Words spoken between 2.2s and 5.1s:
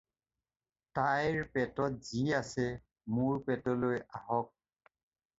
আছে মোৰ পেটলৈ আহক।